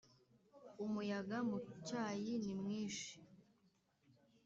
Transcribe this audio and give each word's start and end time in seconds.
umuyaga 0.85 1.37
mucyayi 1.49 2.33
nimwishi 2.45 3.17